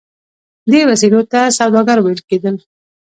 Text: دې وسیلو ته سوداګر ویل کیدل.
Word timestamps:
دې 0.71 0.81
وسیلو 0.89 1.21
ته 1.31 1.39
سوداګر 1.57 1.97
ویل 2.01 2.19
کیدل. 2.29 2.55